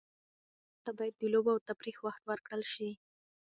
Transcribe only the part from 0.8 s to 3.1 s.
ته باید د لوبو او تفریح وخت ورکړل سي.